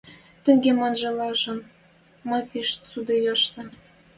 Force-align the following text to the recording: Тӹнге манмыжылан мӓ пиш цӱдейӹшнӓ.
Тӹнге 0.43 0.71
манмыжылан 0.79 1.59
мӓ 2.27 2.39
пиш 2.49 2.69
цӱдейӹшнӓ. 2.89 3.63